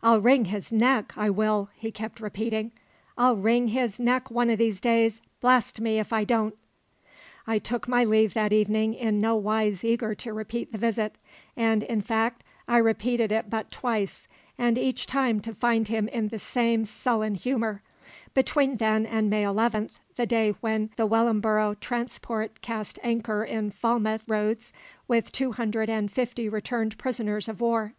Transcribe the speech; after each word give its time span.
"I'll 0.00 0.20
wring 0.20 0.44
his 0.44 0.70
neck, 0.70 1.12
I 1.16 1.28
will!" 1.28 1.70
he 1.74 1.90
kept 1.90 2.20
repeating. 2.20 2.70
"I'll 3.18 3.34
wring 3.34 3.66
his 3.66 3.98
neck 3.98 4.30
one 4.30 4.48
o' 4.48 4.54
these 4.54 4.80
days, 4.80 5.20
blast 5.40 5.80
me 5.80 5.98
if 5.98 6.12
I 6.12 6.22
don't!" 6.22 6.54
I 7.48 7.58
took 7.58 7.88
my 7.88 8.04
leave 8.04 8.32
that 8.34 8.52
evening 8.52 8.94
in 8.94 9.20
no 9.20 9.34
wise 9.34 9.82
eager 9.82 10.14
to 10.14 10.32
repeat 10.32 10.70
the 10.70 10.78
visit; 10.78 11.16
and, 11.56 11.82
in 11.82 12.00
fact, 12.00 12.44
I 12.68 12.78
repeated 12.78 13.32
it 13.32 13.50
but 13.50 13.72
twice 13.72 14.28
and 14.56 14.78
each 14.78 15.04
time 15.04 15.40
to 15.40 15.52
find 15.52 15.88
him 15.88 16.06
in 16.10 16.28
the 16.28 16.38
same 16.38 16.84
sullen 16.84 17.34
humour 17.34 17.82
between 18.34 18.76
then 18.76 19.04
and 19.04 19.28
May 19.28 19.42
11, 19.42 19.90
the 20.16 20.26
day 20.26 20.54
when 20.60 20.90
the 20.96 21.08
Wellingboro' 21.08 21.80
transport 21.80 22.60
cast 22.62 23.00
anchor 23.02 23.42
in 23.42 23.72
Falmouth 23.72 24.22
roads 24.28 24.72
with 25.08 25.32
two 25.32 25.50
hundred 25.50 25.90
and 25.90 26.12
fifty 26.12 26.48
returned 26.48 26.96
prisoners 26.98 27.48
of 27.48 27.60
war. 27.60 27.94